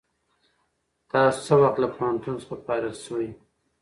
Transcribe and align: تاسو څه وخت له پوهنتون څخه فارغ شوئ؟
تاسو 1.11 1.39
څه 1.47 1.53
وخت 1.61 1.77
له 1.83 1.87
پوهنتون 1.95 2.35
څخه 2.41 2.55
فارغ 2.65 2.93
شوئ؟ 3.05 3.29